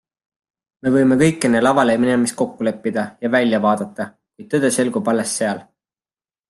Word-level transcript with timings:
Me 0.87 0.93
võime 0.95 1.17
kõik 1.19 1.45
enne 1.49 1.61
lavale 1.65 1.97
minemist 2.05 2.37
kokku 2.41 2.67
leppida 2.69 3.05
ja 3.27 3.33
välja 3.39 3.63
vaadata, 3.67 4.09
kuid 4.35 4.53
tõde 4.55 4.77
selgub 4.79 5.13
alles 5.15 5.41
seal. 5.43 5.65